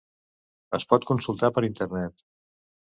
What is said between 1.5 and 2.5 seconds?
per internet.